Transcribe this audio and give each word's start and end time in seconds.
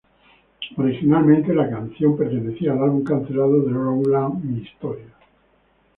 Originalmente 0.77 1.53
la 1.53 1.69
canción 1.69 2.17
pertenecía 2.17 2.71
álbum 2.71 3.03
cancelado 3.03 3.61
de 3.61 3.71
Rowland 3.71 4.43
"My 4.43 4.63
Story". 4.73 5.03